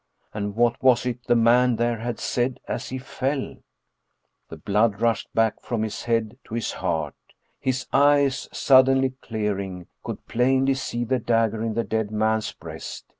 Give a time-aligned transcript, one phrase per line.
[0.33, 3.57] And what was it that the man there had said as he fell?
[4.49, 7.13] The blood rushed back from his head to his heart.
[7.59, 13.05] His eyes, suddenly clearing, could plainly see the dagger in the dead man's breast.